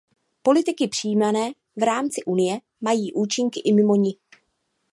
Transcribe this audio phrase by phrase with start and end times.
[0.43, 4.13] Politiky přijímané v rámci Unie mají účinky i mimo ni.